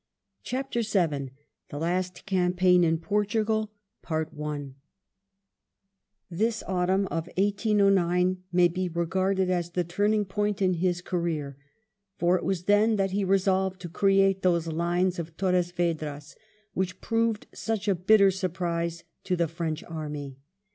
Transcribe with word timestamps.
CHAPTER 0.41 0.79
VII 0.81 1.29
THE 1.69 1.77
LAST 1.77 2.25
CAMPAIGN 2.25 2.83
IN 2.83 2.97
PORTUGAL 2.97 3.71
This 6.27 6.63
autumn 6.67 7.05
of 7.11 7.27
1809 7.37 8.41
may 8.51 8.67
be 8.67 8.89
regarded 8.89 9.51
as 9.51 9.69
the 9.69 9.83
tuniing 9.83 10.27
point 10.27 10.59
in 10.59 10.73
his 10.81 11.03
career. 11.03 11.55
For 12.17 12.35
it 12.35 12.43
was 12.43 12.63
then 12.63 12.95
that 12.95 13.11
he 13.11 13.23
resolved 13.23 13.79
to 13.81 13.89
create 13.89 14.41
those 14.41 14.65
Lines 14.65 15.19
of 15.19 15.37
Torres 15.37 15.71
Vedras 15.71 16.35
which 16.73 16.99
proved 16.99 17.45
such 17.53 17.87
a 17.87 17.93
bitter 17.93 18.31
surprise 18.31 19.03
to 19.25 19.35
the 19.35 19.47
French 19.47 19.83
army. 19.83 20.39